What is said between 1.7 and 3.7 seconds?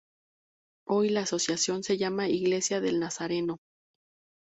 se llama Iglesia del nazareno.